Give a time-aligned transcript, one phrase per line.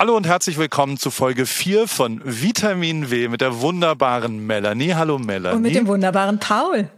[0.00, 4.94] Hallo und herzlich willkommen zu Folge 4 von Vitamin W mit der wunderbaren Melanie.
[4.94, 5.56] Hallo Melanie.
[5.56, 6.88] Und mit dem wunderbaren Paul.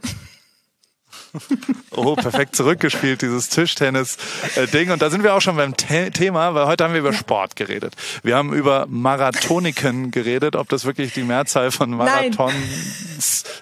[1.91, 4.93] Oh, perfekt zurückgespielt, dieses Tischtennis-Ding.
[4.93, 7.57] Und da sind wir auch schon beim The Thema, weil heute haben wir über Sport
[7.57, 7.97] geredet.
[8.23, 10.55] Wir haben über Marathoniken geredet.
[10.55, 12.55] Ob das wirklich die Mehrzahl von Marathons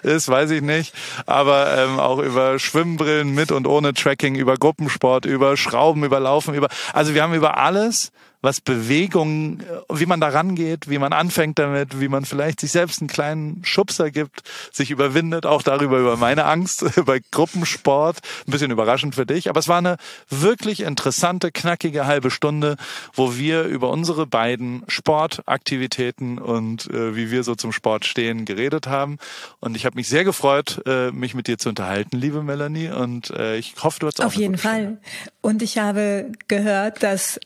[0.03, 0.15] Nein.
[0.15, 0.93] ist, weiß ich nicht.
[1.25, 6.53] Aber ähm, auch über Schwimmbrillen mit und ohne Tracking, über Gruppensport, über Schrauben, über Laufen,
[6.53, 6.67] über.
[6.93, 8.11] Also wir haben über alles
[8.41, 13.01] was Bewegung, wie man da rangeht, wie man anfängt damit, wie man vielleicht sich selbst
[13.01, 18.19] einen kleinen Schubser gibt, sich überwindet, auch darüber über meine Angst, über Gruppensport.
[18.47, 19.97] Ein bisschen überraschend für dich, aber es war eine
[20.29, 22.77] wirklich interessante, knackige halbe Stunde,
[23.13, 28.87] wo wir über unsere beiden Sportaktivitäten und äh, wie wir so zum Sport stehen geredet
[28.87, 29.17] haben.
[29.59, 32.89] Und ich habe mich sehr gefreut, äh, mich mit dir zu unterhalten, liebe Melanie.
[32.89, 34.97] Und äh, ich hoffe, du hast auch auf jeden Fall.
[35.41, 37.39] Und ich habe gehört, dass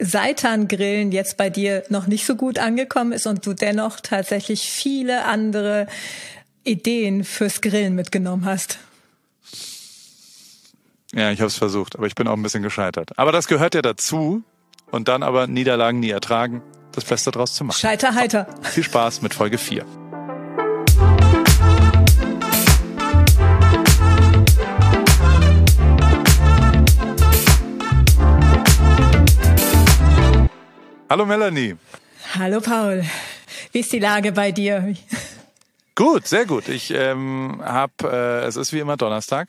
[0.00, 5.24] Seitan-Grillen jetzt bei dir noch nicht so gut angekommen ist und du dennoch tatsächlich viele
[5.24, 5.86] andere
[6.64, 8.78] Ideen fürs Grillen mitgenommen hast.
[11.12, 13.18] Ja, ich habe es versucht, aber ich bin auch ein bisschen gescheitert.
[13.18, 14.42] Aber das gehört ja dazu
[14.90, 17.78] und dann aber Niederlagen nie ertragen, das Beste draus zu machen.
[17.78, 18.46] Scheiter heiter.
[18.62, 19.84] Viel Spaß mit Folge 4.
[31.10, 31.74] Hallo Melanie.
[32.38, 33.04] Hallo Paul.
[33.72, 34.94] Wie ist die Lage bei dir?
[35.94, 36.68] Gut, sehr gut.
[36.68, 39.48] Ich ähm, habe, äh, es ist wie immer Donnerstag.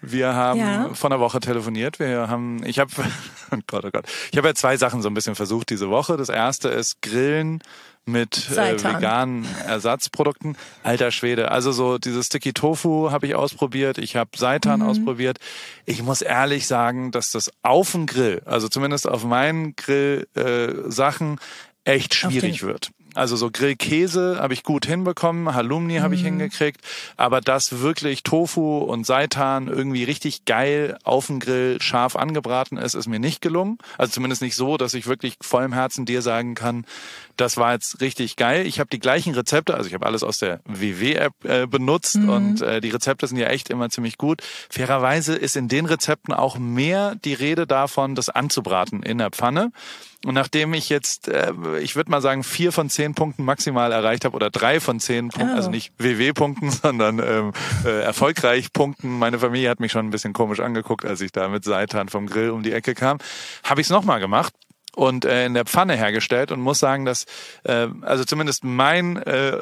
[0.00, 0.90] Wir haben ja.
[0.94, 1.98] vor einer Woche telefoniert.
[1.98, 2.90] Wir haben, ich habe,
[3.50, 6.16] oh Gott, oh Gott, ich habe ja zwei Sachen so ein bisschen versucht diese Woche.
[6.16, 7.62] Das erste ist Grillen
[8.06, 10.56] mit äh, veganen Ersatzprodukten.
[10.82, 11.50] Alter Schwede.
[11.50, 13.98] Also so dieses Sticky Tofu habe ich ausprobiert.
[13.98, 14.86] Ich habe Seitan mhm.
[14.86, 15.38] ausprobiert.
[15.86, 20.90] Ich muss ehrlich sagen, dass das auf dem Grill, also zumindest auf meinen Grill äh,
[20.90, 21.38] Sachen,
[21.84, 22.90] echt schwierig wird.
[23.14, 26.38] Also so Grillkäse habe ich gut hinbekommen, Halloumi habe ich mhm.
[26.38, 26.80] hingekriegt,
[27.16, 32.94] aber das wirklich Tofu und Seitan irgendwie richtig geil auf dem Grill scharf angebraten ist,
[32.94, 33.78] ist mir nicht gelungen.
[33.98, 36.84] Also zumindest nicht so, dass ich wirklich vollem Herzen dir sagen kann,
[37.36, 38.66] das war jetzt richtig geil.
[38.66, 42.28] Ich habe die gleichen Rezepte, also ich habe alles aus der WW-App äh, benutzt mhm.
[42.28, 44.42] und äh, die Rezepte sind ja echt immer ziemlich gut.
[44.70, 49.72] Fairerweise ist in den Rezepten auch mehr die Rede davon, das anzubraten in der Pfanne.
[50.24, 54.24] Und nachdem ich jetzt, äh, ich würde mal sagen, vier von zehn Punkten maximal erreicht
[54.24, 55.56] habe oder drei von zehn Punkten, oh.
[55.56, 57.52] also nicht WW-Punkten, sondern ähm,
[57.84, 59.18] äh, erfolgreich Punkten.
[59.18, 62.26] Meine Familie hat mich schon ein bisschen komisch angeguckt, als ich da mit Seitan vom
[62.26, 63.18] Grill um die Ecke kam.
[63.64, 64.54] Habe ich es nochmal gemacht
[64.94, 67.26] und äh, in der Pfanne hergestellt und muss sagen, dass
[67.64, 69.58] äh, also zumindest mein äh,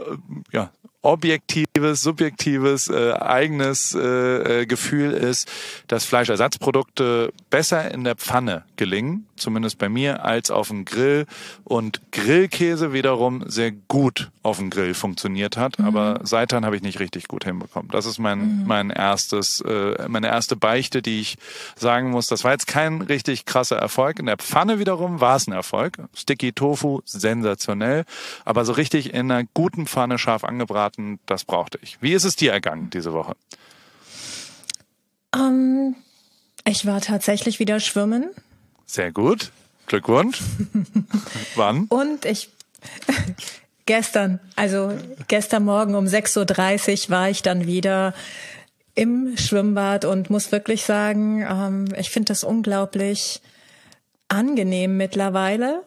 [0.52, 0.70] ja,
[1.02, 5.50] objektives, subjektives, äh, eigenes äh, äh, Gefühl ist,
[5.88, 11.26] dass Fleischersatzprodukte besser in der Pfanne gelingen, zumindest bei mir, als auf dem Grill
[11.64, 15.86] und Grillkäse wiederum sehr gut auf dem Grill funktioniert hat, mhm.
[15.86, 17.90] aber Seitan habe ich nicht richtig gut hinbekommen.
[17.90, 18.66] Das ist mein mhm.
[18.66, 21.36] mein erstes äh, meine erste Beichte, die ich
[21.76, 24.18] sagen muss, das war jetzt kein richtig krasser Erfolg.
[24.18, 25.98] In der Pfanne wiederum war es ein Erfolg.
[26.14, 28.04] Sticky Tofu sensationell,
[28.44, 32.00] aber so richtig in einer guten Pfanne scharf angebraten Daten, das brauchte ich.
[32.00, 33.34] Wie ist es dir ergangen diese Woche?
[35.34, 35.96] Ähm,
[36.66, 38.30] ich war tatsächlich wieder schwimmen.
[38.86, 39.50] Sehr gut.
[39.86, 40.40] Glückwunsch.
[41.54, 41.86] Wann?
[41.86, 42.50] Und ich
[43.86, 44.92] gestern, also
[45.28, 48.14] gestern Morgen um 6.30 Uhr war ich dann wieder
[48.94, 53.40] im Schwimmbad und muss wirklich sagen, ähm, ich finde das unglaublich
[54.28, 55.82] angenehm mittlerweile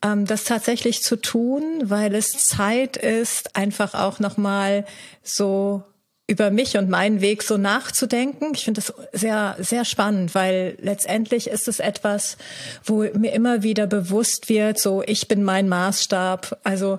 [0.00, 4.84] das tatsächlich zu tun, weil es Zeit ist, einfach auch nochmal
[5.22, 5.82] so
[6.26, 8.52] über mich und meinen Weg so nachzudenken.
[8.54, 12.38] Ich finde das sehr, sehr spannend, weil letztendlich ist es etwas,
[12.84, 16.60] wo mir immer wieder bewusst wird, so ich bin mein Maßstab.
[16.64, 16.98] Also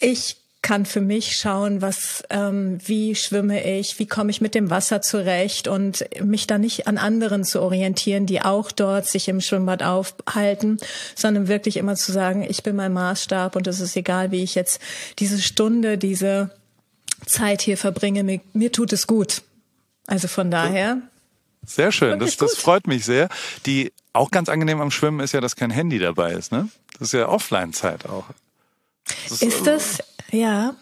[0.00, 4.68] ich kann für mich schauen, was, ähm, wie schwimme ich, wie komme ich mit dem
[4.68, 9.40] Wasser zurecht und mich da nicht an anderen zu orientieren, die auch dort sich im
[9.40, 10.78] Schwimmbad aufhalten,
[11.14, 14.54] sondern wirklich immer zu sagen, ich bin mein Maßstab und es ist egal, wie ich
[14.54, 14.80] jetzt
[15.18, 16.50] diese Stunde, diese
[17.26, 19.42] Zeit hier verbringe, mir, mir tut es gut.
[20.06, 20.98] Also von daher.
[21.64, 23.28] Sehr schön, das, das freut mich sehr.
[23.66, 26.68] Die auch ganz angenehm am Schwimmen ist ja, dass kein Handy dabei ist, ne?
[26.98, 28.24] Das ist ja Offline-Zeit auch.
[29.28, 29.98] Das ist, ist es?
[30.30, 30.74] Ja,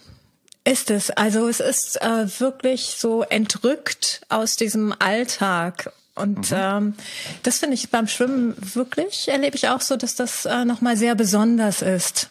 [0.64, 1.10] ist es.
[1.10, 5.92] Also es ist äh, wirklich so entrückt aus diesem Alltag.
[6.14, 6.56] Und mhm.
[6.56, 6.94] ähm,
[7.42, 11.14] das finde ich beim Schwimmen wirklich, erlebe ich auch so, dass das äh, nochmal sehr
[11.14, 12.30] besonders ist.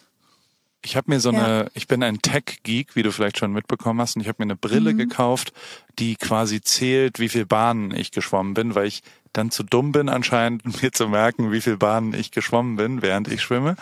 [0.84, 1.44] Ich habe mir so ja.
[1.44, 4.52] eine, ich bin ein Tech-Geek, wie du vielleicht schon mitbekommen hast, und ich habe mir
[4.52, 4.98] eine Brille mhm.
[4.98, 5.52] gekauft,
[5.98, 10.08] die quasi zählt, wie viel Bahnen ich geschwommen bin, weil ich dann zu dumm bin
[10.08, 13.76] anscheinend, mir zu merken, wie viel Bahnen ich geschwommen bin, während ich schwimme.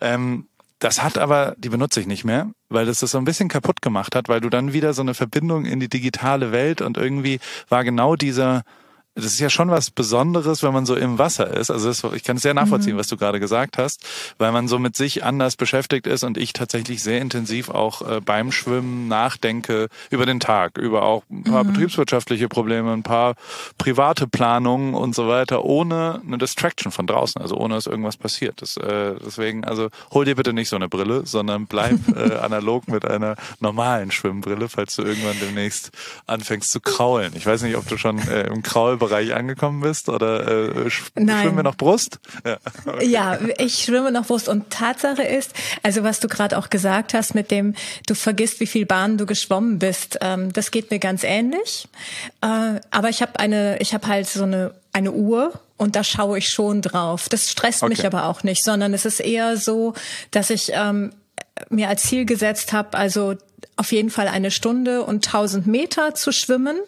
[0.00, 0.46] Ähm,
[0.78, 3.80] das hat aber, die benutze ich nicht mehr, weil das das so ein bisschen kaputt
[3.80, 7.40] gemacht hat, weil du dann wieder so eine Verbindung in die digitale Welt und irgendwie
[7.68, 8.62] war genau dieser,
[9.16, 11.70] das ist ja schon was Besonderes, wenn man so im Wasser ist.
[11.70, 12.98] Also das, ich kann es sehr nachvollziehen, mhm.
[12.98, 16.52] was du gerade gesagt hast, weil man so mit sich anders beschäftigt ist und ich
[16.52, 21.64] tatsächlich sehr intensiv auch äh, beim Schwimmen nachdenke über den Tag, über auch ein paar
[21.64, 21.72] mhm.
[21.72, 23.36] betriebswirtschaftliche Probleme, ein paar
[23.78, 28.60] private Planungen und so weiter, ohne eine Distraction von draußen, also ohne dass irgendwas passiert.
[28.60, 32.86] Das, äh, deswegen, also hol dir bitte nicht so eine Brille, sondern bleib äh, analog
[32.88, 35.90] mit einer normalen Schwimmbrille, falls du irgendwann demnächst
[36.26, 37.32] anfängst zu kraulen.
[37.34, 41.56] Ich weiß nicht, ob du schon äh, im Kraul Bereich angekommen bist oder äh, schwimmen
[41.56, 42.18] wir noch Brust?
[42.44, 43.06] Ja, okay.
[43.06, 47.34] ja, ich schwimme noch Brust und Tatsache ist, also was du gerade auch gesagt hast
[47.34, 47.74] mit dem,
[48.06, 51.88] du vergisst, wie viel Bahnen du geschwommen bist, ähm, das geht mir ganz ähnlich.
[52.42, 56.38] Äh, aber ich habe eine, ich habe halt so eine eine Uhr und da schaue
[56.38, 57.28] ich schon drauf.
[57.28, 57.90] Das stresst okay.
[57.90, 59.92] mich aber auch nicht, sondern es ist eher so,
[60.30, 61.12] dass ich ähm,
[61.68, 63.34] mir als Ziel gesetzt habe, also
[63.76, 66.78] auf jeden Fall eine Stunde und 1000 Meter zu schwimmen.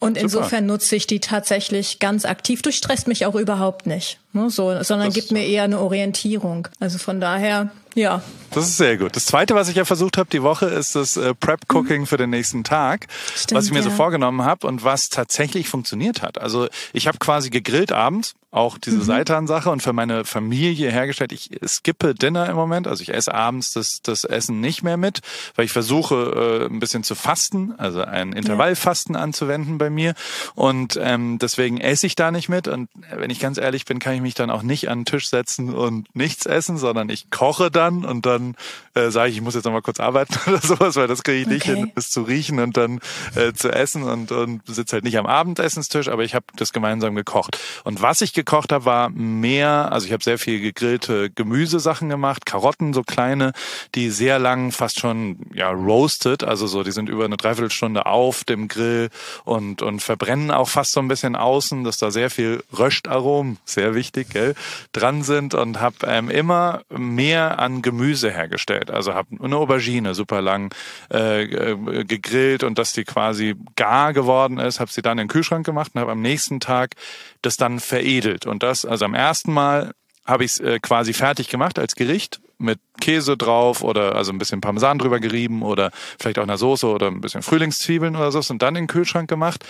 [0.00, 0.20] Und Super.
[0.20, 2.62] insofern nutze ich die tatsächlich ganz aktiv.
[2.62, 6.68] Du stresst mich auch überhaupt nicht, ne, so, sondern das gibt mir eher eine Orientierung.
[6.78, 8.22] Also von daher, ja.
[8.52, 9.16] Das ist sehr gut.
[9.16, 12.06] Das zweite, was ich ja versucht habe die Woche, ist das äh, Prep Cooking mhm.
[12.06, 13.84] für den nächsten Tag, Stimmt, was ich mir ja.
[13.84, 16.40] so vorgenommen habe und was tatsächlich funktioniert hat.
[16.40, 19.02] Also ich habe quasi gegrillt abends, auch diese mhm.
[19.02, 21.32] Seitan-Sache und für meine Familie hergestellt.
[21.32, 25.20] Ich skippe Dinner im Moment, also ich esse abends das, das Essen nicht mehr mit,
[25.54, 29.20] weil ich versuche äh, ein bisschen zu fasten, also ein Intervallfasten ja.
[29.20, 30.14] anzuwenden bei mir
[30.54, 34.14] und ähm, deswegen esse ich da nicht mit und wenn ich ganz ehrlich bin, kann
[34.14, 37.70] ich mich dann auch nicht an den Tisch setzen und nichts essen, sondern ich koche
[37.70, 38.56] dann und dann
[38.94, 41.42] äh, sage ich, ich muss jetzt noch mal kurz arbeiten oder sowas, weil das kriege
[41.42, 43.00] ich nicht hin, es zu riechen und dann
[43.34, 47.14] äh, zu essen und, und sitze halt nicht am Abendessenstisch, aber ich habe das gemeinsam
[47.14, 47.58] gekocht.
[47.84, 52.46] Und was ich gekocht habe, war mehr, also ich habe sehr viel gegrillte Gemüsesachen gemacht,
[52.46, 53.52] Karotten, so kleine,
[53.96, 58.44] die sehr lang fast schon ja roasted, also so, die sind über eine Dreiviertelstunde auf
[58.44, 59.10] dem Grill
[59.44, 63.96] und, und verbrennen auch fast so ein bisschen außen, dass da sehr viel Röstaromen, sehr
[63.96, 64.54] wichtig, gell,
[64.92, 68.90] dran sind und habe ähm, immer mehr an Gemüse hergestellt.
[68.90, 70.72] Also habe eine Aubergine super lang
[71.12, 75.28] äh, äh, gegrillt und dass die quasi gar geworden ist, habe sie dann in den
[75.28, 76.94] Kühlschrank gemacht und habe am nächsten Tag
[77.42, 78.46] das dann veredelt.
[78.46, 79.92] Und das, also am ersten Mal
[80.26, 84.38] habe ich es äh, quasi fertig gemacht als Gericht mit Käse drauf oder also ein
[84.38, 88.40] bisschen Parmesan drüber gerieben oder vielleicht auch einer Soße oder ein bisschen Frühlingszwiebeln oder so
[88.52, 89.64] und dann in den Kühlschrank gemacht.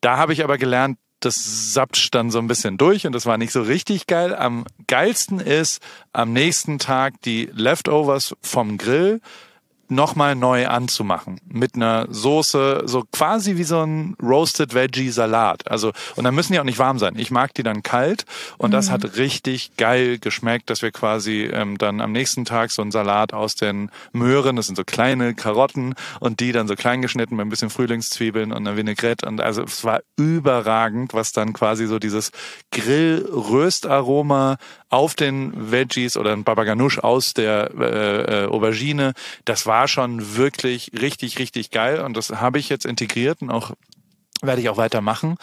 [0.00, 3.38] Da habe ich aber gelernt, das sappt dann so ein bisschen durch und das war
[3.38, 4.34] nicht so richtig geil.
[4.34, 5.80] Am geilsten ist
[6.12, 9.20] am nächsten Tag die Leftovers vom Grill
[9.90, 15.70] nochmal neu anzumachen mit einer Soße, so quasi wie so ein Roasted Veggie Salat.
[15.70, 17.14] Also und dann müssen die auch nicht warm sein.
[17.16, 18.24] Ich mag die dann kalt
[18.58, 18.72] und mhm.
[18.72, 22.90] das hat richtig geil geschmeckt, dass wir quasi ähm, dann am nächsten Tag so einen
[22.90, 27.36] Salat aus den Möhren, das sind so kleine Karotten und die dann so klein geschnitten
[27.36, 31.86] mit ein bisschen Frühlingszwiebeln und einer Vinaigrette und also es war überragend, was dann quasi
[31.86, 32.30] so dieses
[32.70, 34.56] Grill-Röstaroma
[34.88, 39.12] auf den Veggies oder ein Baba Ganoush aus der äh, äh, Aubergine,
[39.44, 43.72] das war schon wirklich richtig, richtig geil und das habe ich jetzt integriert und auch
[44.42, 45.36] werde ich auch weitermachen,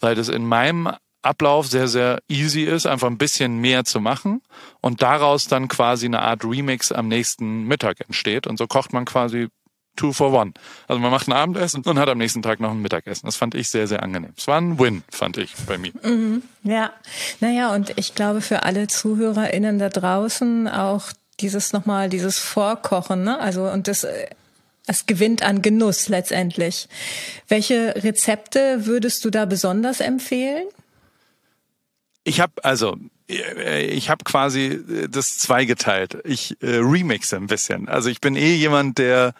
[0.00, 0.90] weil das in meinem
[1.22, 4.40] Ablauf sehr, sehr easy ist, einfach ein bisschen mehr zu machen
[4.80, 8.46] und daraus dann quasi eine Art Remix am nächsten Mittag entsteht.
[8.46, 9.48] Und so kocht man quasi
[9.96, 10.52] two for one.
[10.86, 13.26] Also man macht ein Abendessen und hat am nächsten Tag noch ein Mittagessen.
[13.26, 14.32] Das fand ich sehr, sehr angenehm.
[14.36, 15.92] Es war ein Win, fand ich bei mir.
[16.02, 16.92] Mhm, ja,
[17.40, 23.38] naja, und ich glaube für alle ZuhörerInnen da draußen auch dieses nochmal, dieses Vorkochen, ne?
[23.38, 24.06] Also, und das,
[24.86, 26.88] es gewinnt an Genuss letztendlich.
[27.46, 30.66] Welche Rezepte würdest du da besonders empfehlen?
[32.24, 32.96] Ich habe also
[33.28, 34.80] ich habe quasi
[35.10, 36.18] das zweigeteilt.
[36.24, 37.88] Ich äh, remixe ein bisschen.
[37.88, 39.34] Also ich bin eh jemand, der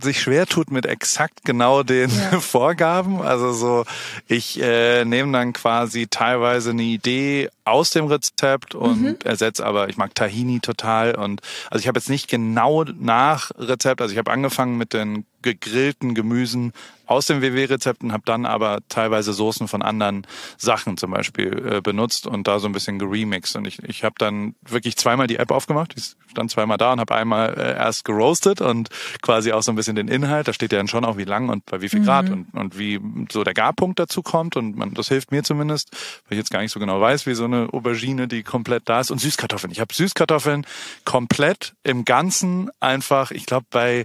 [0.00, 2.40] sich schwer tut mit exakt genau den ja.
[2.40, 3.20] Vorgaben.
[3.20, 3.84] Also so,
[4.26, 9.16] ich äh, nehme dann quasi teilweise eine Idee aus dem Rezept und mhm.
[9.24, 14.00] ersetze aber, ich mag Tahini total und also ich habe jetzt nicht genau nach Rezept,
[14.00, 16.72] also ich habe angefangen mit den gegrillten Gemüsen
[17.08, 20.26] aus dem WW-Rezepten, habe dann aber teilweise Soßen von anderen
[20.58, 23.56] Sachen zum Beispiel äh, benutzt und da so ein bisschen geremixed.
[23.56, 27.00] Und ich, ich habe dann wirklich zweimal die App aufgemacht, ich stand zweimal da und
[27.00, 28.90] habe einmal äh, erst geroastet und
[29.22, 30.48] quasi auch so ein bisschen den Inhalt.
[30.48, 32.46] Da steht ja dann schon auch, wie lang und bei wie viel Grad mhm.
[32.52, 33.00] und, und wie
[33.32, 34.56] so der Garpunkt dazu kommt.
[34.56, 35.90] Und man, das hilft mir zumindest,
[36.28, 39.00] weil ich jetzt gar nicht so genau weiß, wie so eine Aubergine, die komplett da
[39.00, 39.10] ist.
[39.10, 39.70] Und Süßkartoffeln.
[39.70, 40.66] Ich habe Süßkartoffeln
[41.06, 44.04] komplett im Ganzen einfach, ich glaube bei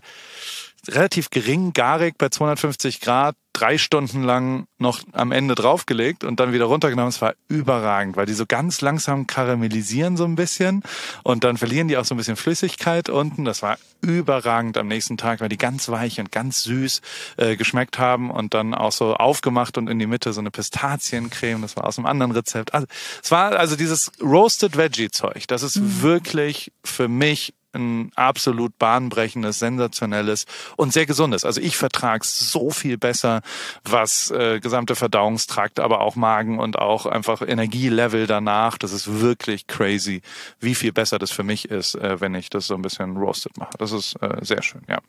[0.87, 6.53] relativ gering garig bei 250 Grad drei Stunden lang noch am Ende draufgelegt und dann
[6.53, 7.09] wieder runtergenommen.
[7.09, 10.81] Es war überragend, weil die so ganz langsam karamellisieren so ein bisschen
[11.21, 13.45] und dann verlieren die auch so ein bisschen Flüssigkeit unten.
[13.45, 17.01] Das war überragend am nächsten Tag, weil die ganz weich und ganz süß
[17.37, 21.61] äh, geschmeckt haben und dann auch so aufgemacht und in die Mitte so eine Pistaziencreme.
[21.61, 22.73] Das war aus einem anderen Rezept.
[22.73, 22.87] Also,
[23.21, 25.47] es war also dieses Roasted Veggie Zeug.
[25.47, 26.01] Das ist mhm.
[26.01, 31.45] wirklich für mich ein absolut bahnbrechendes, sensationelles und sehr gesundes.
[31.45, 33.41] Also ich vertrag's so viel besser,
[33.83, 38.77] was äh, gesamte Verdauungstrakt, aber auch Magen und auch einfach Energielevel danach.
[38.77, 40.21] Das ist wirklich crazy,
[40.59, 43.57] wie viel besser das für mich ist, äh, wenn ich das so ein bisschen roasted
[43.57, 43.77] mache.
[43.77, 44.99] Das ist äh, sehr schön, ja.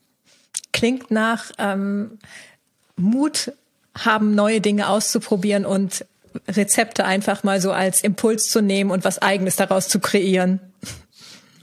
[0.73, 2.19] Klingt nach ähm,
[2.97, 3.53] Mut
[3.97, 6.05] haben, neue Dinge auszuprobieren und
[6.49, 10.61] Rezepte einfach mal so als Impuls zu nehmen und was eigenes daraus zu kreieren.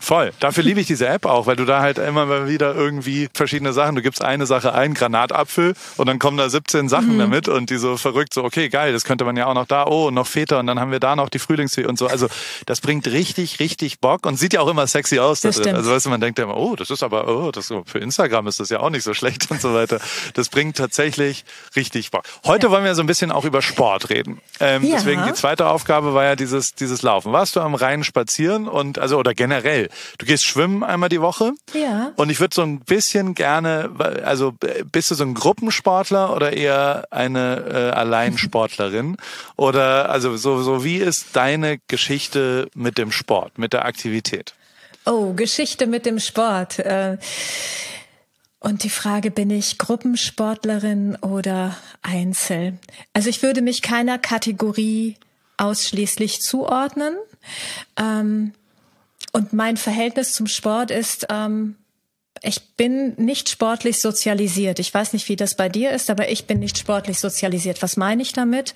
[0.01, 0.33] Voll.
[0.39, 3.71] Dafür liebe ich diese App auch, weil du da halt immer mal wieder irgendwie verschiedene
[3.71, 7.19] Sachen, du gibst eine Sache ein, Granatapfel und dann kommen da 17 Sachen mhm.
[7.19, 9.85] damit und die so verrückt, so okay, geil, das könnte man ja auch noch da,
[9.85, 12.07] oh, noch Feta und dann haben wir da noch die Frühlingsfee und so.
[12.07, 12.27] Also
[12.65, 15.41] das bringt richtig, richtig Bock und sieht ja auch immer sexy aus.
[15.41, 15.75] Das drin.
[15.75, 18.47] Also weißt du, man denkt ja immer, oh, das ist aber, oh, das für Instagram
[18.47, 19.99] ist das ja auch nicht so schlecht und so weiter.
[20.33, 22.23] Das bringt tatsächlich richtig Bock.
[22.43, 22.71] Heute ja.
[22.71, 24.41] wollen wir so ein bisschen auch über Sport reden.
[24.59, 24.95] Ähm, ja.
[24.95, 27.31] Deswegen die zweite Aufgabe war ja dieses, dieses Laufen.
[27.31, 31.53] Warst du am Rhein spazieren und also oder generell Du gehst schwimmen einmal die Woche.
[31.73, 32.11] Ja.
[32.15, 33.91] Und ich würde so ein bisschen gerne,
[34.23, 34.53] also
[34.91, 39.17] bist du so ein Gruppensportler oder eher eine äh, Alleinsportlerin?
[39.55, 44.53] oder also so, so wie ist deine Geschichte mit dem Sport, mit der Aktivität?
[45.05, 46.79] Oh, Geschichte mit dem Sport.
[46.79, 47.17] Äh
[48.63, 52.77] und die Frage, bin ich Gruppensportlerin oder Einzel?
[53.11, 55.17] Also ich würde mich keiner Kategorie
[55.57, 57.15] ausschließlich zuordnen.
[57.97, 58.53] Ähm,
[59.31, 61.75] und mein Verhältnis zum Sport ist, ähm,
[62.43, 64.79] ich bin nicht sportlich sozialisiert.
[64.79, 67.81] Ich weiß nicht, wie das bei dir ist, aber ich bin nicht sportlich sozialisiert.
[67.83, 68.73] Was meine ich damit?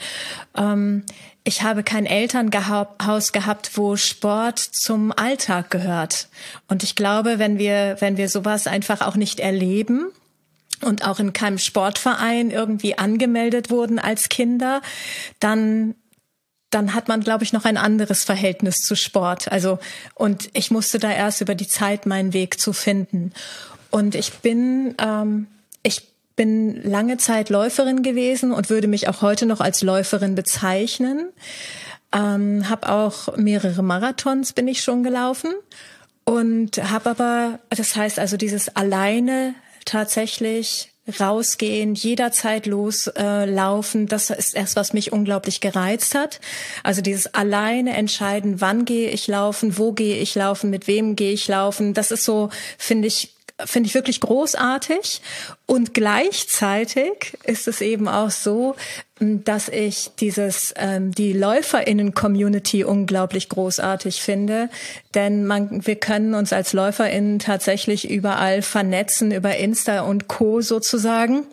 [0.55, 1.03] Ähm,
[1.43, 6.27] ich habe kein Elternhaus gehabt, wo Sport zum Alltag gehört.
[6.67, 10.11] Und ich glaube, wenn wir, wenn wir sowas einfach auch nicht erleben,
[10.81, 14.81] und auch in keinem Sportverein irgendwie angemeldet wurden als Kinder,
[15.39, 15.95] dann
[16.75, 19.49] dann hat man, glaube ich, noch ein anderes Verhältnis zu Sport.
[19.49, 19.79] Also,
[20.13, 23.31] und ich musste da erst über die Zeit meinen Weg zu finden.
[23.91, 25.47] Und ich bin, ähm,
[25.83, 31.29] ich bin lange Zeit Läuferin gewesen und würde mich auch heute noch als Läuferin bezeichnen.
[32.13, 35.53] Ähm, habe auch mehrere Marathons bin ich schon gelaufen
[36.25, 39.55] und habe aber, das heißt also dieses alleine
[39.85, 46.39] tatsächlich rausgehen, jederzeit loslaufen, äh, das ist erst, was mich unglaublich gereizt hat.
[46.83, 51.33] Also dieses alleine entscheiden, wann gehe ich laufen, wo gehe ich laufen, mit wem gehe
[51.33, 55.21] ich laufen, das ist so, finde ich, finde ich wirklich großartig.
[55.65, 58.75] Und gleichzeitig ist es eben auch so,
[59.19, 64.69] dass ich dieses ähm, die Läuferinnen-Community unglaublich großartig finde,
[65.13, 71.45] denn man wir können uns als Läuferinnen tatsächlich überall vernetzen über Insta und Co sozusagen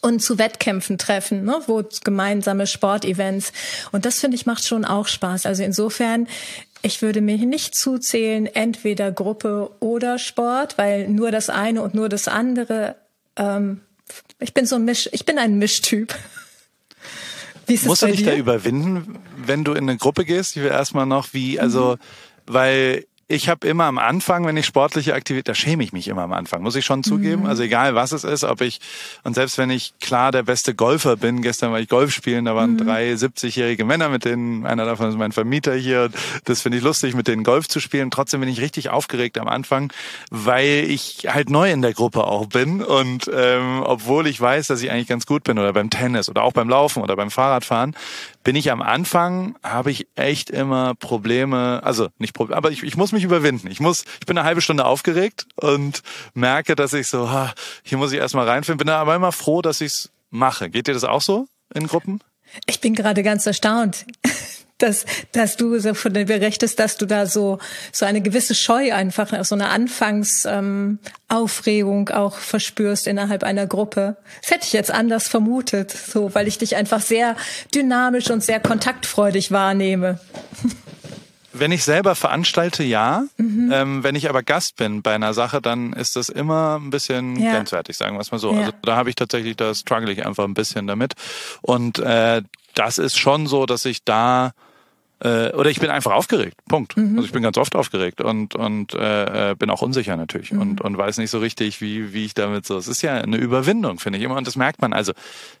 [0.00, 3.52] und zu Wettkämpfen treffen, ne, wo gemeinsame Sportevents
[3.90, 5.46] und das finde ich macht schon auch Spaß.
[5.46, 6.28] Also insofern
[6.82, 12.08] ich würde mich nicht zuzählen, entweder Gruppe oder Sport, weil nur das eine und nur
[12.08, 12.96] das andere.
[13.36, 13.80] Ähm,
[14.38, 16.14] ich bin so ein Misch, ich bin ein Mischtyp.
[17.84, 18.26] Musst du dich dir?
[18.26, 20.56] da überwinden, wenn du in eine Gruppe gehst?
[20.56, 21.98] Ich will erstmal noch, wie, also, mhm.
[22.46, 26.22] weil ich habe immer am Anfang, wenn ich sportliche Aktivität, da schäme ich mich immer
[26.22, 27.42] am Anfang, muss ich schon zugeben.
[27.42, 27.48] Mhm.
[27.48, 28.80] Also egal was es ist, ob ich,
[29.24, 32.54] und selbst wenn ich klar der beste Golfer bin, gestern war ich Golf spielen, da
[32.54, 32.78] waren mhm.
[32.78, 36.10] drei 70-jährige Männer, mit denen, einer davon ist mein Vermieter hier,
[36.44, 38.12] das finde ich lustig, mit denen Golf zu spielen.
[38.12, 39.92] Trotzdem bin ich richtig aufgeregt am Anfang,
[40.30, 44.80] weil ich halt neu in der Gruppe auch bin und ähm, obwohl ich weiß, dass
[44.82, 47.96] ich eigentlich ganz gut bin oder beim Tennis oder auch beim Laufen oder beim Fahrradfahren,
[48.46, 52.96] bin ich am Anfang, habe ich echt immer Probleme, also nicht Probleme, aber ich, ich
[52.96, 53.68] muss mich überwinden.
[53.68, 57.98] Ich muss, ich bin eine halbe Stunde aufgeregt und merke, dass ich so, ha, hier
[57.98, 60.70] muss ich erstmal reinfinden, bin aber immer froh, dass ich es mache.
[60.70, 62.20] Geht dir das auch so in Gruppen?
[62.66, 64.06] Ich bin gerade ganz erstaunt
[64.78, 67.58] dass, dass du so von dir berichtest, dass du da so,
[67.92, 74.16] so eine gewisse Scheu einfach, so eine Anfangsaufregung ähm, auch verspürst innerhalb einer Gruppe.
[74.42, 77.36] Das hätte ich jetzt anders vermutet, so, weil ich dich einfach sehr
[77.74, 80.20] dynamisch und sehr kontaktfreudig wahrnehme.
[81.58, 83.24] Wenn ich selber veranstalte, ja.
[83.38, 83.70] Mhm.
[83.72, 87.36] Ähm, wenn ich aber Gast bin bei einer Sache, dann ist das immer ein bisschen
[87.36, 87.52] ja.
[87.52, 88.52] grenzwertig, sagen wir es mal so.
[88.52, 88.60] Ja.
[88.60, 91.14] Also da habe ich tatsächlich, da struggle ich einfach ein bisschen damit.
[91.62, 92.42] Und äh,
[92.74, 94.52] das ist schon so, dass ich da
[95.20, 96.56] äh, oder ich bin einfach aufgeregt.
[96.68, 96.96] Punkt.
[96.96, 97.16] Mhm.
[97.16, 100.60] Also ich bin ganz oft aufgeregt und und äh, äh, bin auch unsicher natürlich mhm.
[100.60, 102.76] und und weiß nicht so richtig, wie wie ich damit so.
[102.76, 104.92] Es ist ja eine Überwindung, finde ich immer und das merkt man.
[104.92, 105.12] Also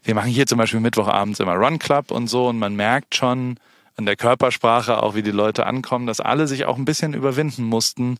[0.02, 3.58] wir machen hier zum Beispiel Mittwochabends immer Run Club und so und man merkt schon
[3.96, 7.64] an der Körpersprache auch, wie die Leute ankommen, dass alle sich auch ein bisschen überwinden
[7.64, 8.18] mussten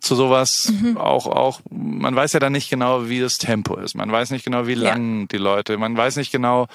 [0.00, 0.98] zu sowas mhm.
[0.98, 4.44] auch auch man weiß ja dann nicht genau wie das Tempo ist man weiß nicht
[4.44, 5.26] genau wie lang ja.
[5.32, 6.66] die Leute man weiß nicht genau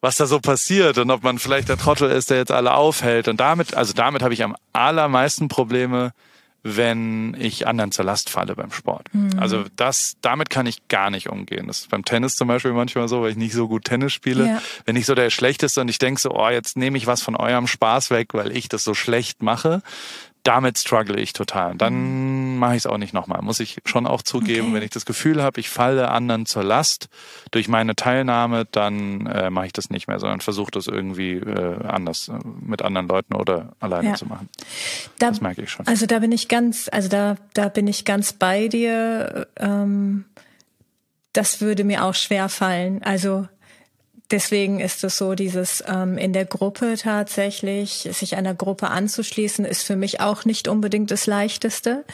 [0.00, 3.28] was da so passiert und ob man vielleicht der Trottel ist, der jetzt alle aufhält.
[3.28, 6.12] Und damit, also damit habe ich am allermeisten Probleme,
[6.62, 9.08] wenn ich anderen zur Last falle beim Sport.
[9.12, 9.38] Mhm.
[9.38, 11.66] Also das, damit kann ich gar nicht umgehen.
[11.66, 14.46] Das ist beim Tennis zum Beispiel manchmal so, weil ich nicht so gut Tennis spiele.
[14.46, 14.62] Ja.
[14.84, 17.36] Wenn ich so der Schlechteste und ich denke so, oh, jetzt nehme ich was von
[17.36, 19.82] eurem Spaß weg, weil ich das so schlecht mache,
[20.42, 21.72] damit struggle ich total.
[21.72, 22.60] Und dann mhm.
[22.60, 23.42] mache ich es auch nicht nochmal.
[23.42, 24.74] Muss ich schon auch zugeben, okay.
[24.74, 27.08] wenn ich das Gefühl habe, ich falle anderen zur Last
[27.50, 31.84] durch meine Teilnahme, dann äh, mache ich das nicht mehr, sondern versuche das irgendwie äh,
[31.86, 34.14] anders äh, mit anderen Leuten oder alleine ja.
[34.14, 34.48] zu machen.
[35.18, 35.86] Da, das merke ich schon.
[35.86, 39.46] Also da bin ich ganz, also da, da bin ich ganz bei dir.
[39.56, 40.24] Ähm,
[41.32, 43.02] das würde mir auch schwer fallen.
[43.02, 43.46] Also
[44.30, 49.84] Deswegen ist es so, dieses ähm, in der Gruppe tatsächlich, sich einer Gruppe anzuschließen, ist
[49.84, 52.04] für mich auch nicht unbedingt das Leichteste.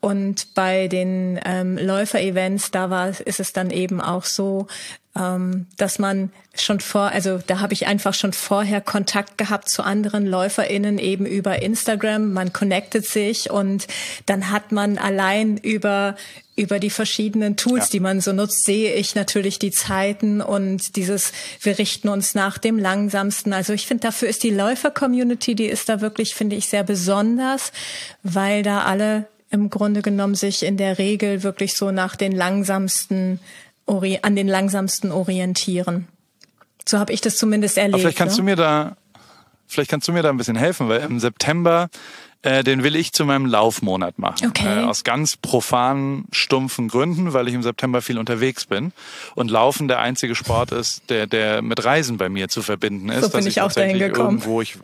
[0.00, 4.66] Und bei den ähm, Läufer-Events, da war, ist es dann eben auch so,
[5.16, 9.82] ähm, dass man schon vor, also da habe ich einfach schon vorher Kontakt gehabt zu
[9.82, 12.32] anderen LäuferInnen eben über Instagram.
[12.32, 13.86] Man connectet sich und
[14.26, 16.16] dann hat man allein über
[16.56, 17.90] über die verschiedenen Tools, ja.
[17.94, 22.58] die man so nutzt, sehe ich natürlich die Zeiten und dieses, wir richten uns nach
[22.58, 23.52] dem langsamsten.
[23.52, 27.72] Also ich finde, dafür ist die Läufer-Community, die ist da wirklich, finde ich, sehr besonders,
[28.22, 33.40] weil da alle im Grunde genommen sich in der Regel wirklich so nach den langsamsten,
[33.86, 36.08] an den langsamsten orientieren.
[36.86, 37.94] So habe ich das zumindest erlebt.
[37.94, 38.42] Aber vielleicht kannst ne?
[38.42, 38.96] du mir da,
[39.66, 41.88] vielleicht kannst du mir da ein bisschen helfen, weil im September
[42.44, 44.48] äh, den will ich zu meinem Laufmonat machen.
[44.48, 44.82] Okay.
[44.82, 48.92] Äh, aus ganz profanen, stumpfen Gründen, weil ich im September viel unterwegs bin
[49.34, 53.22] und Laufen der einzige Sport ist, der, der mit Reisen bei mir zu verbinden ist.
[53.22, 54.38] So bin ich, ich auch dahin gekommen.
[54.38, 54.76] Irgendwo ich,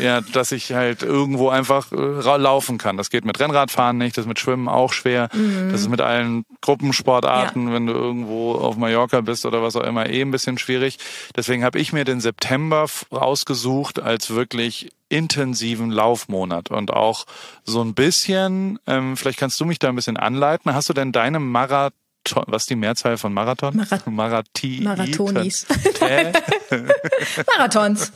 [0.00, 2.96] ja, dass ich halt irgendwo einfach äh, laufen kann.
[2.96, 5.28] Das geht mit Rennradfahren nicht, das ist mit Schwimmen auch schwer.
[5.32, 5.70] Mhm.
[5.70, 7.74] Das ist mit allen Gruppensportarten, ja.
[7.74, 10.98] wenn du irgendwo auf Mallorca bist oder was auch immer, eh ein bisschen schwierig.
[11.36, 17.24] Deswegen habe ich mir den September rausgesucht als wirklich intensiven Laufmonat und auch
[17.64, 20.74] so ein bisschen, ähm, vielleicht kannst du mich da ein bisschen anleiten.
[20.74, 21.96] Hast du denn deine Marathon
[22.34, 23.76] was ist die Mehrzahl von Marathon?
[23.76, 25.66] Marat Marathi Marathonis.
[27.46, 28.12] Marathons.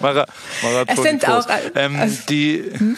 [0.00, 0.26] Mara
[0.62, 0.96] Marathon.
[0.96, 2.64] Es sind auch ähm, also, die.
[2.72, 2.96] Hm?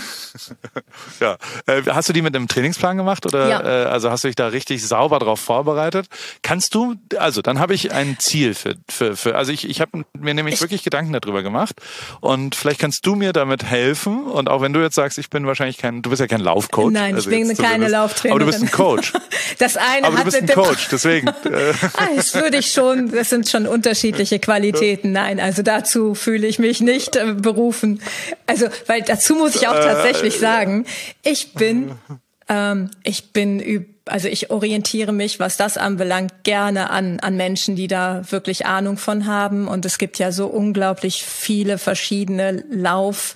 [1.21, 3.61] Ja, äh, hast du die mit einem Trainingsplan gemacht oder ja.
[3.61, 6.07] äh, also hast du dich da richtig sauber drauf vorbereitet?
[6.43, 6.97] Kannst du?
[7.17, 9.37] Also dann habe ich ein Ziel für für für.
[9.37, 11.81] Also ich ich habe mir nämlich ich, wirklich Gedanken darüber gemacht
[12.21, 15.47] und vielleicht kannst du mir damit helfen und auch wenn du jetzt sagst, ich bin
[15.47, 16.93] wahrscheinlich kein, du bist ja kein Laufcoach.
[16.93, 18.43] Nein, also ich bin keine Lauftrainerin.
[18.43, 19.13] Aber du bist ein Coach.
[19.59, 21.29] Das eine aber du bist ein Coach, deswegen.
[21.95, 23.11] Ah, das würde ich schon.
[23.11, 25.13] Das sind schon unterschiedliche Qualitäten.
[25.13, 28.01] Nein, also dazu fühle ich mich nicht äh, berufen.
[28.47, 30.87] Also weil dazu muss ich auch äh, tatsächlich sagen,
[31.23, 31.93] ich bin
[32.49, 33.61] ähm, ich bin
[34.07, 38.97] also ich orientiere mich, was das anbelangt, gerne an, an Menschen, die da wirklich Ahnung
[38.97, 39.69] von haben.
[39.69, 43.35] Und es gibt ja so unglaublich viele verschiedene Lauf,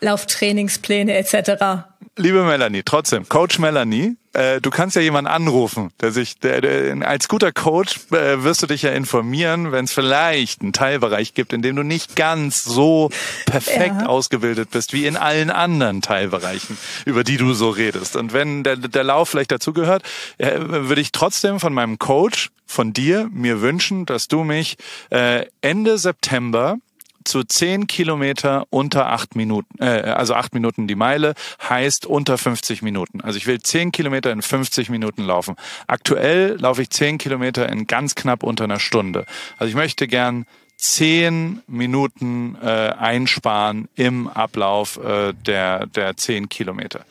[0.00, 1.88] Lauftrainingspläne etc.
[2.16, 7.08] Liebe Melanie, trotzdem, Coach Melanie, äh, du kannst ja jemanden anrufen, der sich, der, der
[7.08, 11.54] als guter Coach äh, wirst du dich ja informieren, wenn es vielleicht einen Teilbereich gibt,
[11.54, 13.08] in dem du nicht ganz so
[13.46, 14.06] perfekt ja.
[14.06, 18.14] ausgebildet bist wie in allen anderen Teilbereichen, über die du so redest.
[18.16, 20.02] Und wenn der, der Lauf vielleicht dazugehört,
[20.36, 24.76] äh, würde ich trotzdem von meinem Coach, von dir, mir wünschen, dass du mich
[25.08, 26.76] äh, Ende September
[27.24, 31.34] zu zehn Kilometer unter acht Minuten, äh, also acht Minuten die Meile
[31.68, 33.20] heißt unter 50 Minuten.
[33.20, 35.56] Also ich will zehn Kilometer in 50 Minuten laufen.
[35.86, 39.26] Aktuell laufe ich zehn Kilometer in ganz knapp unter einer Stunde.
[39.58, 47.04] Also ich möchte gern zehn Minuten äh, einsparen im Ablauf äh, der der zehn Kilometer.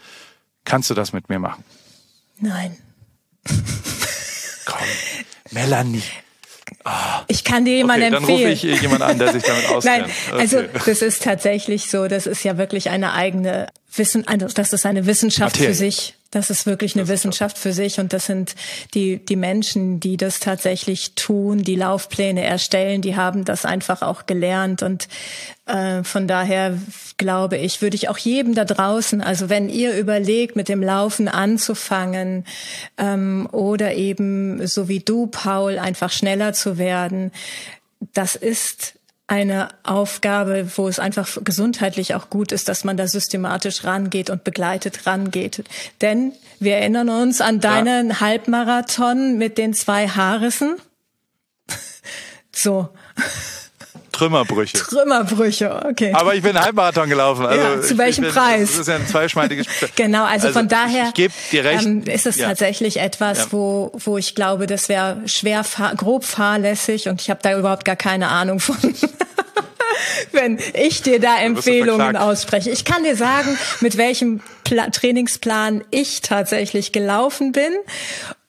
[0.66, 1.64] Kannst du das mit mir machen?
[2.40, 2.78] Nein.
[4.66, 4.88] Komm,
[5.52, 6.04] Melanie.
[7.28, 8.40] Ich kann dir jemanden okay, empfehlen.
[8.40, 10.08] Dann rufe ich jemanden an, der sich damit auskennt.
[10.08, 10.70] Nein, also okay.
[10.86, 15.06] das ist tatsächlich so, das ist ja wirklich eine eigene Wissen, also das ist eine
[15.06, 15.70] Wissenschaft Materie.
[15.70, 16.16] für sich.
[16.32, 18.56] Das ist wirklich eine Wissenschaft für sich und das sind
[18.94, 24.26] die, die Menschen, die das tatsächlich tun, die Laufpläne erstellen, die haben das einfach auch
[24.26, 25.10] gelernt und
[25.66, 26.78] äh, von daher
[27.18, 31.28] glaube ich, würde ich auch jedem da draußen, also wenn ihr überlegt, mit dem Laufen
[31.28, 32.46] anzufangen
[32.98, 37.32] ähm, oder eben so wie du, Paul, einfach schneller zu werden,
[38.14, 38.96] das ist
[39.32, 44.44] eine Aufgabe, wo es einfach gesundheitlich auch gut ist, dass man da systematisch rangeht und
[44.44, 45.64] begleitet rangeht.
[46.02, 48.20] Denn wir erinnern uns an deinen ja.
[48.20, 50.76] Halbmarathon mit den zwei Haarissen.
[52.54, 52.90] so.
[54.12, 54.78] Trümmerbrüche.
[54.78, 56.14] Trümmerbrüche, okay.
[56.14, 57.46] Aber ich bin Halbmarathon gelaufen.
[57.46, 58.72] Also ja, zu welchem bin, Preis?
[58.72, 59.66] Das ist ja ein zweischneidiges
[59.96, 61.86] Genau, also, also, von daher ich, dir recht.
[61.86, 62.50] Ähm, ist es ja.
[62.50, 63.48] tatsächlich etwas, ja.
[63.52, 65.66] wo, wo ich glaube, das wäre schwer,
[65.96, 68.76] grob fahrlässig und ich habe da überhaupt gar keine Ahnung von.
[70.32, 72.70] wenn ich dir da Empfehlungen ausspreche.
[72.70, 77.74] Ich kann dir sagen, mit welchem Pla Trainingsplan ich tatsächlich gelaufen bin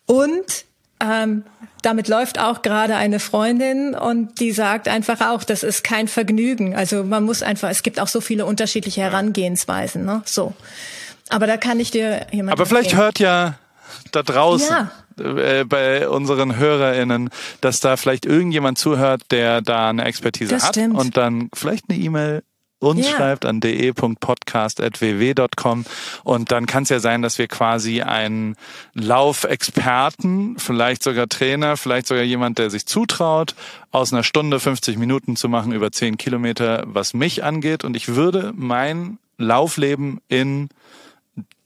[0.07, 0.65] und
[1.01, 1.45] ähm,
[1.83, 6.77] damit läuft auch gerade eine Freundin und die sagt einfach auch, das ist kein Vergnügen.
[6.77, 10.23] Also man muss einfach, es gibt auch so viele unterschiedliche Herangehensweisen, ne?
[10.25, 10.55] So.
[11.29, 12.53] Aber da kann ich dir jemand.
[12.53, 13.59] Aber vielleicht hört ja
[14.13, 14.91] da draußen ja.
[15.19, 20.75] Äh, bei unseren HörerInnen, dass da vielleicht irgendjemand zuhört, der da eine Expertise das hat
[20.75, 20.97] stimmt.
[20.97, 22.43] und dann vielleicht eine E-Mail
[22.83, 23.17] uns ja.
[23.17, 25.85] schreibt an de.podcast.ww.com
[26.25, 28.57] und dann kann es ja sein, dass wir quasi einen
[28.95, 33.55] Laufexperten, vielleicht sogar Trainer, vielleicht sogar jemand, der sich zutraut,
[33.93, 38.17] aus einer Stunde 50 Minuten zu machen über 10 Kilometer, was mich angeht und ich
[38.17, 40.69] würde mein Laufleben in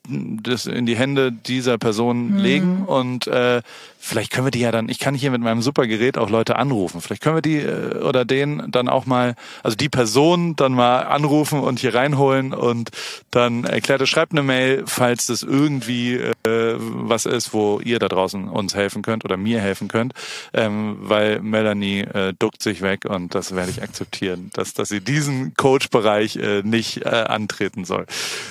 [0.08, 2.38] das in die Hände dieser Person mhm.
[2.38, 3.62] legen und äh,
[4.06, 6.56] vielleicht können wir die ja dann, ich kann hier mit meinem super Gerät auch Leute
[6.56, 7.00] anrufen.
[7.00, 11.00] Vielleicht können wir die äh, oder den dann auch mal, also die Person dann mal
[11.00, 12.90] anrufen und hier reinholen und
[13.30, 18.08] dann erklärt er, schreibt eine Mail, falls das irgendwie äh, was ist, wo ihr da
[18.08, 20.14] draußen uns helfen könnt oder mir helfen könnt,
[20.54, 25.00] ähm, weil Melanie äh, duckt sich weg und das werde ich akzeptieren, dass, dass sie
[25.00, 28.06] diesen Coach-Bereich äh, nicht äh, antreten soll.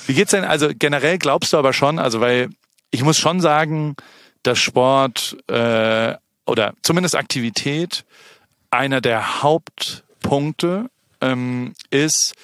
[0.05, 2.49] Wie geht's denn, also generell glaubst du aber schon, also weil
[2.91, 3.95] ich muss schon sagen,
[4.47, 8.05] dass Sport äh, oder zumindest Aktivität
[8.71, 10.89] einer der Hauptpunkte
[11.21, 12.35] ähm, ist,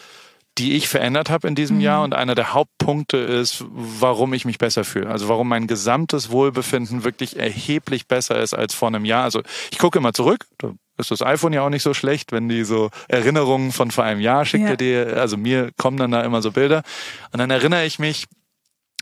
[0.58, 1.84] die ich verändert habe in diesem mhm.
[1.84, 5.10] Jahr und einer der Hauptpunkte ist, warum ich mich besser fühle.
[5.10, 9.24] Also warum mein gesamtes Wohlbefinden wirklich erheblich besser ist als vor einem Jahr.
[9.24, 10.46] Also ich gucke immer zurück.
[10.58, 14.04] Da ist das iPhone ja auch nicht so schlecht, wenn die so Erinnerungen von vor
[14.04, 14.76] einem Jahr schickt ja.
[14.76, 16.84] dir, also mir kommen dann da immer so Bilder.
[17.32, 18.28] Und dann erinnere ich mich,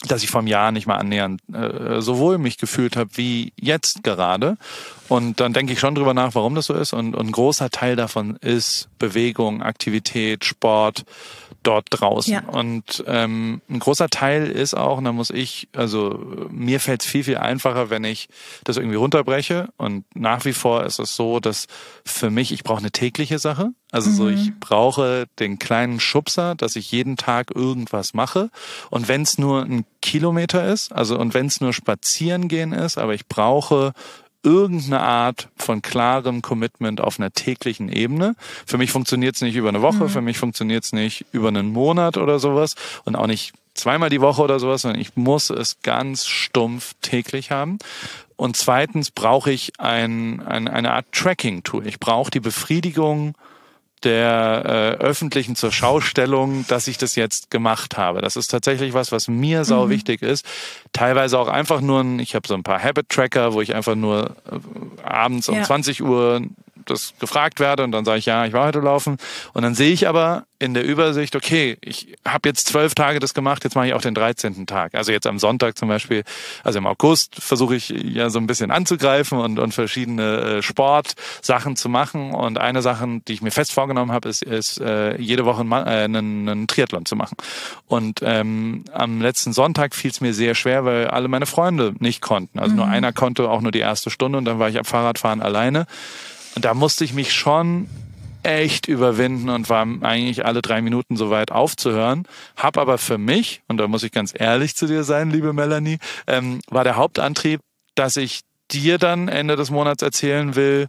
[0.07, 4.03] dass ich vom Jahr nicht mal annähernd äh, so wohl mich gefühlt habe wie jetzt
[4.03, 4.57] gerade.
[5.09, 6.93] Und dann denke ich schon drüber nach, warum das so ist.
[6.93, 11.03] Und, und ein großer Teil davon ist Bewegung, Aktivität, Sport,
[11.63, 12.33] dort draußen.
[12.33, 12.43] Ja.
[12.47, 16.19] Und ähm, ein großer Teil ist auch, und da muss ich, also
[16.51, 18.29] mir fällt es viel, viel einfacher, wenn ich
[18.63, 19.69] das irgendwie runterbreche.
[19.77, 21.67] Und nach wie vor ist es so, dass
[22.05, 23.71] für mich, ich brauche eine tägliche Sache.
[23.91, 24.15] Also mhm.
[24.15, 28.49] so, ich brauche den kleinen Schubser, dass ich jeden Tag irgendwas mache.
[28.89, 32.97] Und wenn es nur ein Kilometer ist, also und wenn es nur spazieren gehen ist,
[32.97, 33.93] aber ich brauche
[34.43, 38.35] irgendeine Art von klarem Commitment auf einer täglichen Ebene.
[38.65, 40.09] Für mich funktioniert es nicht über eine Woche, mhm.
[40.09, 44.21] für mich funktioniert es nicht über einen Monat oder sowas und auch nicht zweimal die
[44.21, 47.79] Woche oder sowas, sondern ich muss es ganz stumpf täglich haben.
[48.37, 51.85] Und zweitens brauche ich ein, ein, eine Art Tracking-Tool.
[51.87, 53.35] Ich brauche die Befriedigung
[54.03, 58.21] der äh, öffentlichen zur Schaustellung, dass ich das jetzt gemacht habe.
[58.21, 59.89] Das ist tatsächlich was, was mir sau mhm.
[59.89, 60.45] wichtig ist.
[60.93, 63.95] Teilweise auch einfach nur ein, ich habe so ein paar Habit Tracker, wo ich einfach
[63.95, 65.63] nur äh, abends um ja.
[65.63, 66.41] 20 Uhr
[66.89, 69.17] das gefragt werde und dann sage ich, ja, ich war heute laufen.
[69.53, 73.33] Und dann sehe ich aber in der Übersicht, okay, ich habe jetzt zwölf Tage das
[73.33, 74.67] gemacht, jetzt mache ich auch den 13.
[74.67, 74.93] Tag.
[74.93, 76.23] Also jetzt am Sonntag zum Beispiel,
[76.65, 81.77] also im August versuche ich ja so ein bisschen anzugreifen und, und verschiedene äh, Sportsachen
[81.77, 82.33] zu machen.
[82.33, 85.71] Und eine Sache, die ich mir fest vorgenommen habe, ist, ist äh, jede Woche einen,
[85.71, 87.37] äh, einen, einen Triathlon zu machen.
[87.87, 92.21] Und ähm, am letzten Sonntag fiel es mir sehr schwer, weil alle meine Freunde nicht
[92.21, 92.59] konnten.
[92.59, 92.77] Also mhm.
[92.77, 95.87] nur einer konnte auch nur die erste Stunde und dann war ich am Fahrradfahren alleine.
[96.55, 97.87] Und da musste ich mich schon
[98.43, 102.23] echt überwinden und war eigentlich alle drei Minuten so weit aufzuhören.
[102.55, 105.97] Hab aber für mich, und da muss ich ganz ehrlich zu dir sein, liebe Melanie,
[106.27, 107.59] ähm, war der Hauptantrieb,
[107.95, 110.87] dass ich dir dann Ende des Monats erzählen will,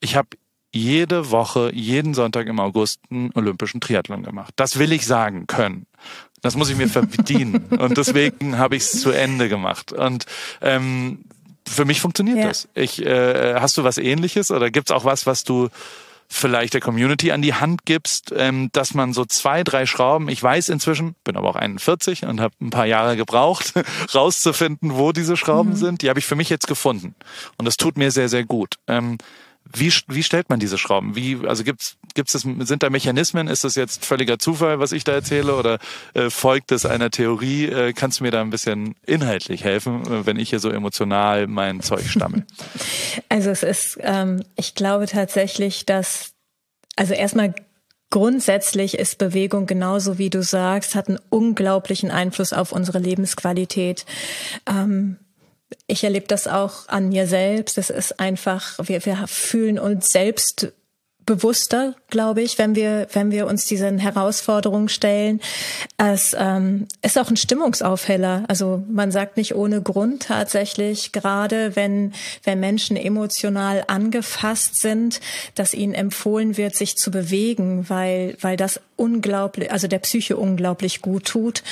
[0.00, 0.28] ich habe
[0.72, 4.52] jede Woche, jeden Sonntag im August einen olympischen Triathlon gemacht.
[4.56, 5.86] Das will ich sagen können.
[6.42, 7.64] Das muss ich mir verdienen.
[7.78, 9.92] und deswegen habe ich es zu Ende gemacht.
[9.92, 10.26] Und
[10.60, 11.24] ähm,
[11.68, 12.48] für mich funktioniert ja.
[12.48, 12.68] das.
[12.74, 15.68] Ich, äh, hast du was ähnliches oder gibt's auch was, was du
[16.28, 20.42] vielleicht der Community an die Hand gibst, ähm, dass man so zwei, drei Schrauben, ich
[20.42, 23.72] weiß inzwischen, bin aber auch 41 und habe ein paar Jahre gebraucht,
[24.14, 25.76] rauszufinden, wo diese Schrauben mhm.
[25.76, 27.14] sind, die habe ich für mich jetzt gefunden.
[27.56, 28.74] Und das tut mir sehr, sehr gut.
[28.86, 29.16] Ähm,
[29.74, 31.14] wie, wie stellt man diese Schrauben?
[31.14, 33.48] Wie, also gibt's, gibt's das, sind da Mechanismen?
[33.48, 35.78] Ist das jetzt völliger Zufall, was ich da erzähle, oder
[36.14, 37.66] äh, folgt es einer Theorie?
[37.66, 41.46] Äh, kannst du mir da ein bisschen inhaltlich helfen, äh, wenn ich hier so emotional
[41.46, 42.46] mein Zeug stammel?
[43.30, 46.32] Also es ist, ähm, ich glaube tatsächlich, dass
[46.96, 47.54] also erstmal
[48.10, 54.06] Grundsätzlich ist Bewegung genauso wie du sagst, hat einen unglaublichen Einfluss auf unsere Lebensqualität.
[54.66, 55.18] Ähm,
[55.86, 57.78] ich erlebe das auch an mir selbst.
[57.78, 60.72] Es ist einfach, wir, wir fühlen uns selbst
[61.28, 65.42] bewusster, glaube ich, wenn wir, wenn wir uns diesen Herausforderungen stellen.
[65.98, 68.44] Es ähm, ist auch ein Stimmungsaufheller.
[68.48, 72.14] Also man sagt nicht ohne Grund tatsächlich, gerade wenn,
[72.44, 75.20] wenn Menschen emotional angefasst sind,
[75.54, 81.02] dass ihnen empfohlen wird, sich zu bewegen, weil, weil das unglaublich, also der Psyche unglaublich
[81.02, 81.62] gut tut.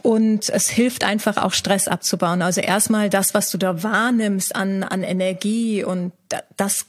[0.00, 2.40] Und es hilft einfach auch Stress abzubauen.
[2.40, 6.12] Also erstmal das, was du da wahrnimmst an, an Energie und
[6.56, 6.86] das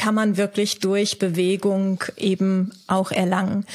[0.00, 3.66] kann man wirklich durch Bewegung eben auch erlangen.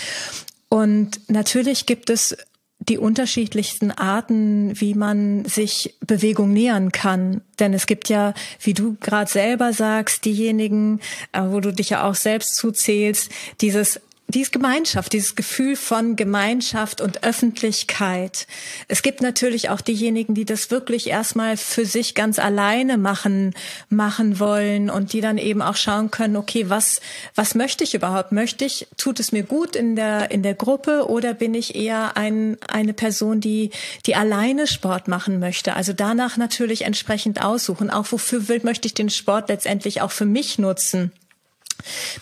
[0.70, 2.36] Und natürlich gibt es
[2.80, 7.42] die unterschiedlichsten Arten, wie man sich Bewegung nähern kann.
[7.60, 11.00] Denn es gibt ja, wie du gerade selber sagst, diejenigen,
[11.32, 13.30] äh, wo du dich ja auch selbst zuzählst,
[13.62, 14.02] dieses
[14.36, 18.48] dieses Gemeinschaft, dieses Gefühl von Gemeinschaft und Öffentlichkeit.
[18.90, 23.54] Es gibt natürlich auch diejenigen, die das wirklich erstmal für sich ganz alleine machen,
[23.90, 27.00] machen wollen und die dann eben auch schauen können, okay, was,
[27.34, 28.34] was möchte ich überhaupt?
[28.34, 32.18] Möchte ich, tut es mir gut in der, in der Gruppe oder bin ich eher
[32.18, 33.72] ein, eine Person, die,
[34.06, 35.78] die alleine Sport machen möchte?
[35.78, 37.90] Also danach natürlich entsprechend aussuchen.
[37.90, 41.14] Auch wofür will, möchte ich den Sport letztendlich auch für mich nutzen?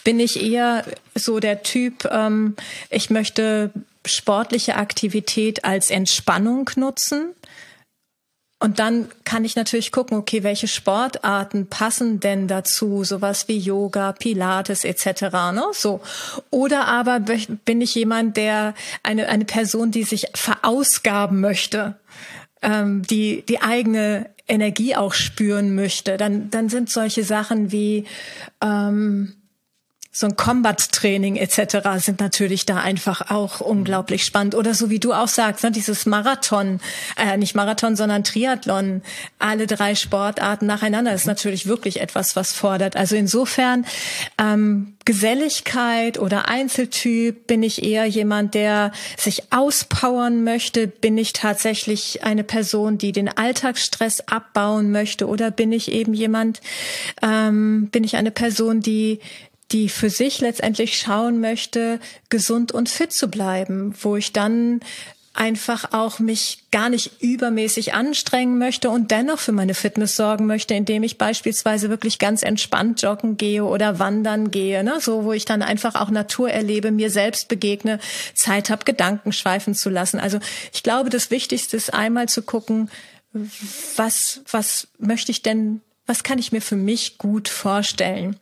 [0.04, 0.86] Bin ich eher
[1.16, 2.56] so der Typ, ähm,
[2.90, 3.72] ich möchte
[4.06, 7.34] sportliche Aktivität als Entspannung nutzen.
[8.60, 14.14] Und dann kann ich natürlich gucken, okay, welche Sportarten passen denn dazu, sowas wie Yoga,
[14.14, 15.24] Pilates etc.
[15.52, 15.64] Ne?
[15.74, 16.00] So.
[16.50, 21.96] Oder aber bin ich jemand, der eine eine Person, die sich verausgaben möchte,
[22.62, 26.16] ähm, die die eigene Energie auch spüren möchte.
[26.16, 28.06] Dann dann sind solche Sachen wie
[28.62, 29.43] ähm,
[30.16, 31.88] so ein Combat-Training etc.
[31.98, 34.54] sind natürlich da einfach auch unglaublich spannend.
[34.54, 36.80] Oder so wie du auch sagst, ne, dieses Marathon,
[37.18, 39.02] äh, nicht Marathon, sondern Triathlon,
[39.40, 42.96] alle drei Sportarten nacheinander ist natürlich wirklich etwas, was fordert.
[42.96, 43.88] Also insofern
[44.38, 52.24] ähm, Geselligkeit oder Einzeltyp, bin ich eher jemand, der sich auspowern möchte, bin ich tatsächlich
[52.24, 56.62] eine Person, die den Alltagsstress abbauen möchte oder bin ich eben jemand,
[57.24, 59.20] ähm, bin ich eine Person, die
[59.74, 64.80] die für sich letztendlich schauen möchte, gesund und fit zu bleiben, wo ich dann
[65.34, 70.76] einfach auch mich gar nicht übermäßig anstrengen möchte und dennoch für meine Fitness sorgen möchte,
[70.76, 75.00] indem ich beispielsweise wirklich ganz entspannt joggen gehe oder wandern gehe, ne?
[75.00, 78.00] so wo ich dann einfach auch Natur erlebe, mir selbst begegne,
[78.36, 80.20] Zeit habe, Gedanken schweifen zu lassen.
[80.20, 80.38] Also
[80.72, 82.92] ich glaube, das Wichtigste ist einmal zu gucken,
[83.96, 88.40] was was möchte ich denn, was kann ich mir für mich gut vorstellen?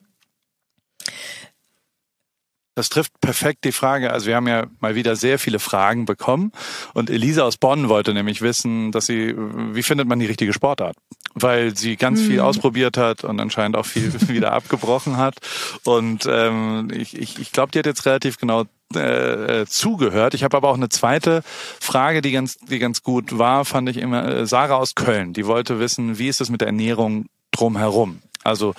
[2.74, 4.14] Das trifft perfekt die Frage.
[4.14, 6.54] Also wir haben ja mal wieder sehr viele Fragen bekommen
[6.94, 10.96] und Elisa aus Bonn wollte nämlich wissen, dass sie, wie findet man die richtige Sportart?
[11.34, 12.28] Weil sie ganz mhm.
[12.28, 15.36] viel ausprobiert hat und anscheinend auch viel wieder abgebrochen hat.
[15.84, 18.64] Und ähm, ich, ich, ich glaube, die hat jetzt relativ genau
[18.96, 20.34] äh, zugehört.
[20.34, 21.44] Ich habe aber auch eine zweite
[21.80, 24.28] Frage, die ganz, die ganz gut war, fand ich immer.
[24.28, 28.22] Äh, Sarah aus Köln, die wollte wissen, wie ist es mit der Ernährung drumherum?
[28.44, 28.74] Also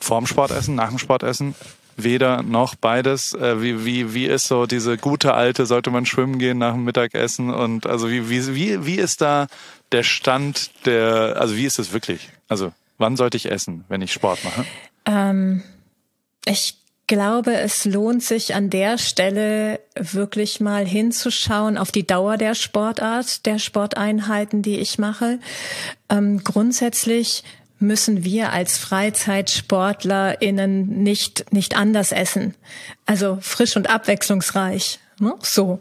[0.00, 1.54] vorm Sportessen, nach dem Sportessen?
[1.96, 3.34] Weder noch beides.
[3.34, 6.84] Äh, wie, wie, wie ist so diese gute alte, sollte man schwimmen gehen nach dem
[6.84, 7.50] Mittagessen?
[7.50, 9.48] Und also wie, wie, wie, wie ist da
[9.92, 12.30] der Stand der, also wie ist es wirklich?
[12.48, 14.64] Also wann sollte ich essen, wenn ich Sport mache?
[15.06, 15.62] Ähm,
[16.46, 16.76] ich
[17.10, 23.46] glaube, es lohnt sich an der Stelle wirklich mal hinzuschauen auf die Dauer der Sportart,
[23.46, 25.40] der Sporteinheiten, die ich mache.
[26.08, 27.42] Ähm, grundsätzlich
[27.80, 32.54] müssen wir als FreizeitsportlerInnen nicht, nicht anders essen.
[33.06, 35.00] Also frisch und abwechslungsreich.
[35.18, 35.34] Ne?
[35.42, 35.80] So.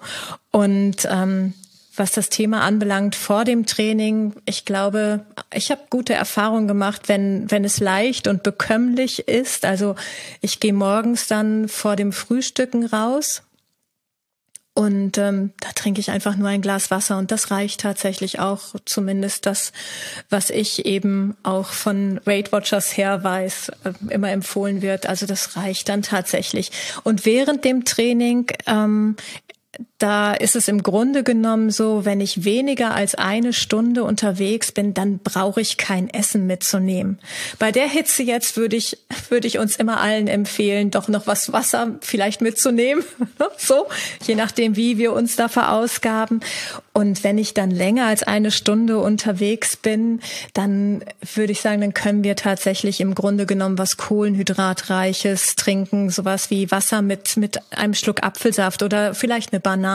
[0.51, 1.53] Und ähm,
[1.95, 7.51] was das Thema anbelangt vor dem Training, ich glaube, ich habe gute Erfahrungen gemacht, wenn,
[7.51, 9.65] wenn es leicht und bekömmlich ist.
[9.65, 9.95] Also
[10.41, 13.43] ich gehe morgens dann vor dem Frühstücken raus
[14.75, 18.75] und ähm, da trinke ich einfach nur ein Glas Wasser und das reicht tatsächlich auch,
[18.85, 19.73] zumindest das,
[20.29, 25.07] was ich eben auch von Weight Watchers her weiß, äh, immer empfohlen wird.
[25.07, 26.71] Also das reicht dann tatsächlich.
[27.03, 29.17] Und während dem Training ähm,
[29.99, 34.93] da ist es im Grunde genommen so, wenn ich weniger als eine Stunde unterwegs bin,
[34.93, 37.19] dann brauche ich kein Essen mitzunehmen.
[37.59, 41.51] Bei der Hitze jetzt würde ich, würde ich uns immer allen empfehlen, doch noch was
[41.51, 43.03] Wasser vielleicht mitzunehmen.
[43.57, 43.87] so,
[44.25, 46.39] je nachdem, wie wir uns da verausgaben.
[46.93, 50.21] Und wenn ich dann länger als eine Stunde unterwegs bin,
[50.53, 51.03] dann
[51.35, 56.71] würde ich sagen, dann können wir tatsächlich im Grunde genommen was Kohlenhydratreiches trinken, sowas wie
[56.71, 59.88] Wasser mit, mit einem Schluck Apfelsaft oder vielleicht eine Banane.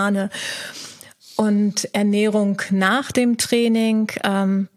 [1.36, 4.68] Und Ernährung nach dem Training, ähm,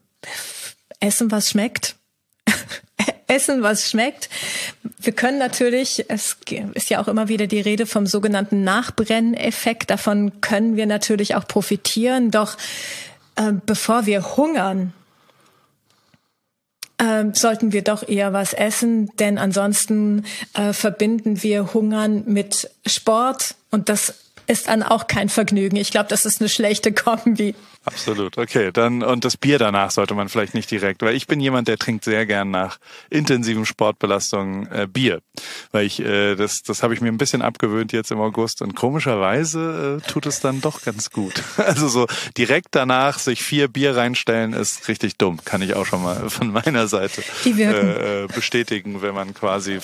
[0.99, 1.95] essen, was schmeckt.
[3.27, 4.29] essen, was schmeckt.
[4.99, 6.37] Wir können natürlich, es
[6.73, 11.47] ist ja auch immer wieder die Rede vom sogenannten Nachbrenneffekt, davon können wir natürlich auch
[11.47, 12.31] profitieren.
[12.31, 12.57] Doch
[13.35, 14.93] äh, bevor wir hungern,
[16.97, 23.55] äh, sollten wir doch eher was essen, denn ansonsten äh, verbinden wir Hungern mit Sport
[23.69, 24.15] und das
[24.47, 25.75] ist dann auch kein Vergnügen.
[25.75, 27.53] Ich glaube, das ist eine schlechte Kombi.
[27.87, 28.71] Absolut, okay.
[28.73, 31.77] Dann und das Bier danach sollte man vielleicht nicht direkt, weil ich bin jemand, der
[31.77, 32.79] trinkt sehr gern nach
[33.09, 35.21] intensiven Sportbelastungen äh, Bier,
[35.71, 38.75] weil ich äh, das das habe ich mir ein bisschen abgewöhnt jetzt im August und
[38.75, 41.43] komischerweise äh, tut es dann doch ganz gut.
[41.67, 42.07] Also so
[42.37, 46.51] direkt danach sich vier Bier reinstellen ist richtig dumm, kann ich auch schon mal von
[46.51, 49.79] meiner Seite äh, äh, bestätigen, wenn man quasi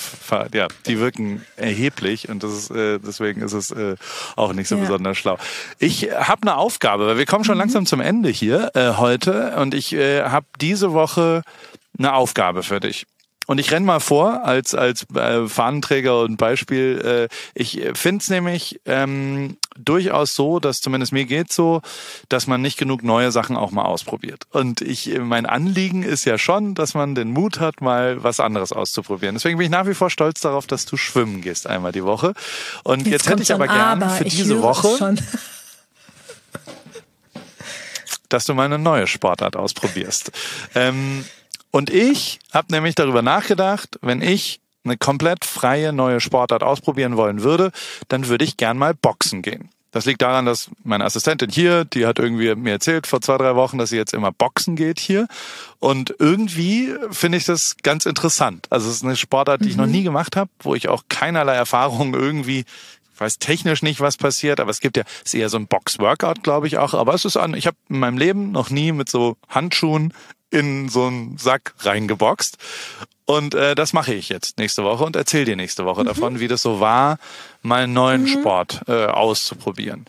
[0.54, 3.96] ja die wirken erheblich und das ist äh, deswegen ist es äh,
[4.36, 4.82] auch nicht so ja.
[4.82, 5.38] besonders schlau.
[5.80, 7.62] Ich habe eine Aufgabe, weil wir kommen schon mhm.
[7.62, 11.44] langsam zum Ende hier äh, heute und ich äh, habe diese Woche
[11.98, 13.06] eine Aufgabe für dich.
[13.48, 17.30] Und ich renn mal vor als als äh, Fahnenträger und Beispiel.
[17.32, 21.82] Äh, ich finde es nämlich ähm, durchaus so, dass zumindest mir geht so,
[22.30, 24.44] dass man nicht genug neue Sachen auch mal ausprobiert.
[24.52, 28.72] Und ich mein Anliegen ist ja schon, dass man den Mut hat, mal was anderes
[28.72, 29.36] auszuprobieren.
[29.36, 32.34] Deswegen bin ich nach wie vor stolz darauf, dass du schwimmen gehst einmal die Woche.
[32.84, 35.16] Und jetzt, jetzt hätte ich aber gern für diese Woche
[38.30, 40.32] dass du mal eine neue Sportart ausprobierst.
[40.74, 41.24] Ähm,
[41.74, 47.42] und ich habe nämlich darüber nachgedacht, wenn ich eine komplett freie neue Sportart ausprobieren wollen
[47.42, 47.72] würde,
[48.10, 49.70] dann würde ich gern mal Boxen gehen.
[49.90, 53.56] Das liegt daran, dass meine Assistentin hier, die hat irgendwie mir erzählt vor zwei, drei
[53.56, 55.28] Wochen, dass sie jetzt immer Boxen geht hier.
[55.80, 58.68] Und irgendwie finde ich das ganz interessant.
[58.70, 59.92] Also es ist eine Sportart, die ich noch mhm.
[59.92, 62.66] nie gemacht habe, wo ich auch keinerlei Erfahrung irgendwie
[63.14, 66.42] ich weiß technisch nicht, was passiert, aber es gibt ja, ist eher so ein Box-Workout,
[66.42, 66.96] glaube ich auch.
[66.96, 70.14] Aber es ist an, ich habe in meinem Leben noch nie mit so Handschuhen
[70.54, 72.58] in so einen Sack reingeboxt.
[73.26, 76.08] Und äh, das mache ich jetzt nächste Woche und erzähle dir nächste Woche mhm.
[76.08, 77.18] davon, wie das so war,
[77.62, 78.28] mal einen neuen mhm.
[78.28, 80.06] Sport äh, auszuprobieren.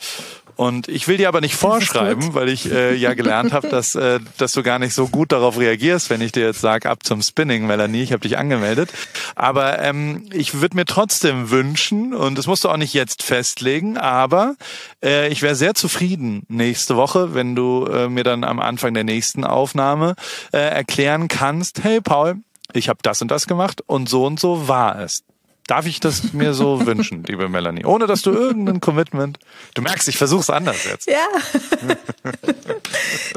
[0.57, 4.21] Und ich will dir aber nicht vorschreiben, weil ich äh, ja gelernt habe, dass, äh,
[4.39, 7.23] dass du gar nicht so gut darauf reagierst, wenn ich dir jetzt sage, ab zum
[7.23, 8.91] Spinning, Melanie, ich habe dich angemeldet.
[9.35, 13.97] Aber ähm, ich würde mir trotzdem wünschen, und das musst du auch nicht jetzt festlegen,
[13.97, 14.55] aber
[15.03, 19.05] äh, ich wäre sehr zufrieden nächste Woche, wenn du äh, mir dann am Anfang der
[19.05, 20.15] nächsten Aufnahme
[20.53, 22.37] äh, erklären kannst, hey Paul,
[22.73, 25.25] ich habe das und das gemacht und so und so war es.
[25.67, 27.85] Darf ich das mir so wünschen, liebe Melanie?
[27.85, 29.39] Ohne dass du irgendein Commitment.
[29.75, 31.09] Du merkst, ich versuche es anders jetzt.
[31.09, 31.27] Ja.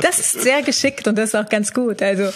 [0.02, 2.02] Das ist sehr geschickt und das ist auch ganz gut.
[2.02, 2.30] Also,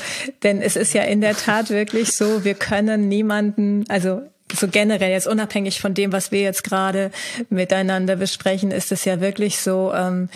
[0.44, 4.22] denn es ist ja in der Tat wirklich so, wir können niemanden, also
[4.54, 7.12] so generell jetzt unabhängig von dem, was wir jetzt gerade
[7.50, 10.30] miteinander besprechen, ist es ja wirklich so, ähm,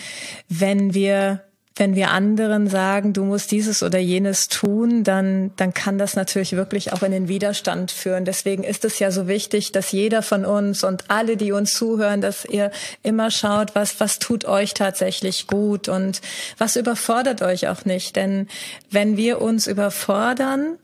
[0.50, 1.42] wenn wir
[1.78, 6.54] wenn wir anderen sagen, du musst dieses oder jenes tun, dann, dann kann das natürlich
[6.54, 8.24] wirklich auch in den Widerstand führen.
[8.24, 12.22] Deswegen ist es ja so wichtig, dass jeder von uns und alle, die uns zuhören,
[12.22, 12.72] dass ihr
[13.04, 16.22] immer schaut, was, was tut euch tatsächlich gut und
[16.58, 18.16] was überfordert euch auch nicht.
[18.16, 18.48] Denn
[18.90, 20.78] wenn wir uns überfordern,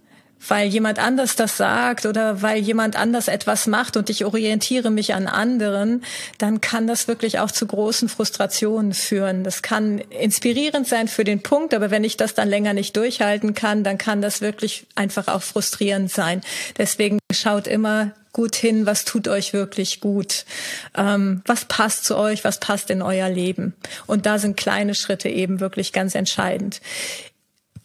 [0.47, 5.13] weil jemand anders das sagt oder weil jemand anders etwas macht und ich orientiere mich
[5.13, 6.03] an anderen,
[6.37, 9.43] dann kann das wirklich auch zu großen Frustrationen führen.
[9.43, 13.53] Das kann inspirierend sein für den Punkt, aber wenn ich das dann länger nicht durchhalten
[13.53, 16.41] kann, dann kann das wirklich einfach auch frustrierend sein.
[16.77, 20.45] Deswegen schaut immer gut hin, was tut euch wirklich gut,
[20.95, 23.73] ähm, was passt zu euch, was passt in euer Leben.
[24.07, 26.81] Und da sind kleine Schritte eben wirklich ganz entscheidend.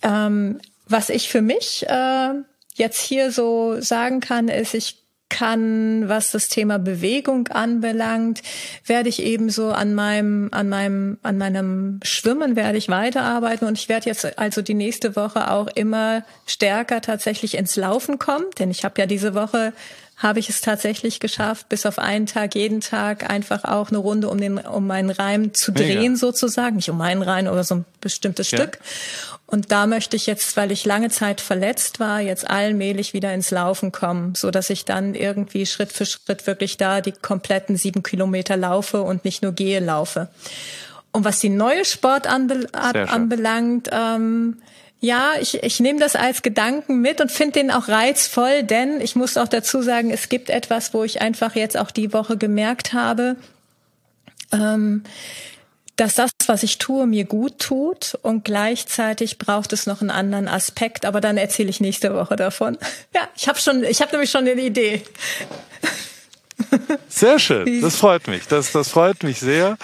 [0.02, 2.30] Ähm, was ich für mich äh,
[2.74, 8.42] jetzt hier so sagen kann, ist, ich kann, was das Thema Bewegung anbelangt,
[8.84, 13.88] werde ich ebenso an meinem, an meinem, an meinem Schwimmen werde ich weiterarbeiten und ich
[13.88, 18.84] werde jetzt also die nächste Woche auch immer stärker tatsächlich ins Laufen kommen, denn ich
[18.84, 19.72] habe ja diese Woche
[20.16, 24.28] habe ich es tatsächlich geschafft, bis auf einen Tag, jeden Tag einfach auch eine Runde
[24.28, 26.16] um den, um meinen Reim zu drehen Mega.
[26.16, 28.58] sozusagen, nicht um meinen Reim oder so ein bestimmtes ja.
[28.58, 28.78] Stück.
[29.44, 33.50] Und da möchte ich jetzt, weil ich lange Zeit verletzt war, jetzt allmählich wieder ins
[33.50, 38.02] Laufen kommen, so dass ich dann irgendwie Schritt für Schritt wirklich da die kompletten sieben
[38.02, 40.28] Kilometer laufe und nicht nur gehe laufe.
[41.12, 44.58] Und was die neue Sportart anbelangt, ähm,
[45.06, 49.14] ja, ich, ich nehme das als Gedanken mit und finde den auch reizvoll, denn ich
[49.14, 52.92] muss auch dazu sagen, es gibt etwas, wo ich einfach jetzt auch die Woche gemerkt
[52.92, 53.36] habe,
[54.52, 55.04] ähm,
[55.94, 60.48] dass das, was ich tue, mir gut tut und gleichzeitig braucht es noch einen anderen
[60.48, 62.76] Aspekt, aber dann erzähle ich nächste Woche davon.
[63.14, 65.02] Ja, ich habe schon, ich habe nämlich schon eine Idee.
[67.08, 68.46] Sehr schön, das freut mich.
[68.48, 69.78] Das, das freut mich sehr.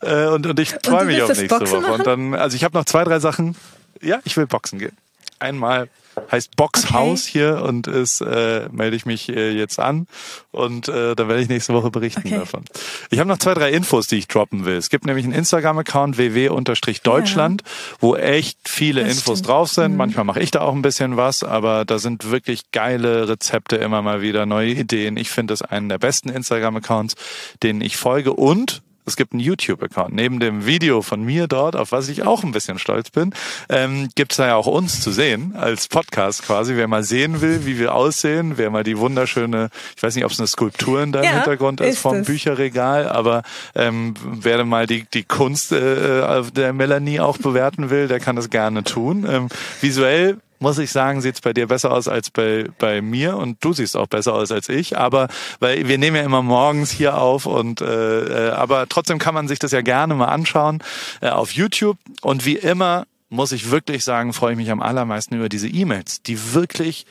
[0.00, 1.82] Äh, und, und ich freue mich auf nächste Boxen Woche.
[1.82, 2.00] Machen?
[2.00, 3.56] Und dann, also ich habe noch zwei, drei Sachen.
[4.04, 4.96] Ja, ich will Boxen gehen.
[5.38, 5.88] Einmal
[6.30, 7.32] heißt Boxhaus okay.
[7.32, 10.06] hier und ist äh, melde ich mich äh, jetzt an
[10.52, 12.38] und äh, da werde ich nächste Woche berichten okay.
[12.38, 12.64] davon.
[13.10, 14.76] Ich habe noch zwei, drei Infos, die ich droppen will.
[14.76, 17.96] Es gibt nämlich einen Instagram-Account ww-deutschland, ja.
[18.00, 19.48] wo echt viele das Infos stimmt.
[19.48, 19.92] drauf sind.
[19.92, 19.98] Mhm.
[19.98, 24.02] Manchmal mache ich da auch ein bisschen was, aber da sind wirklich geile Rezepte immer
[24.02, 25.16] mal wieder, neue Ideen.
[25.16, 27.16] Ich finde das einen der besten Instagram-Accounts,
[27.62, 30.14] denen ich folge und es gibt einen YouTube-Account.
[30.14, 33.34] Neben dem Video von mir dort, auf was ich auch ein bisschen stolz bin,
[33.68, 36.76] ähm, gibt es da ja auch uns zu sehen, als Podcast quasi.
[36.76, 40.30] Wer mal sehen will, wie wir aussehen, wer mal die wunderschöne, ich weiß nicht, ob
[40.30, 42.26] es eine Skulptur in deinem ja, Hintergrund ist, ist vom es.
[42.26, 43.42] Bücherregal, aber
[43.74, 48.50] ähm, wer mal die, die Kunst äh, der Melanie auch bewerten will, der kann das
[48.50, 49.26] gerne tun.
[49.28, 49.48] Ähm,
[49.80, 53.62] visuell muss ich sagen, sieht es bei dir besser aus als bei, bei mir und
[53.62, 54.96] du siehst auch besser aus als ich.
[54.96, 55.28] Aber
[55.60, 59.46] weil wir nehmen ja immer morgens hier auf und äh, äh, aber trotzdem kann man
[59.46, 60.82] sich das ja gerne mal anschauen
[61.20, 61.98] äh, auf YouTube.
[62.22, 66.22] Und wie immer muss ich wirklich sagen, freue ich mich am allermeisten über diese E-Mails,
[66.22, 67.04] die wirklich